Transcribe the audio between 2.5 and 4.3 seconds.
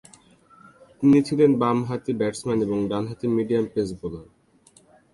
এবং ডানহাতি medium pace bowler.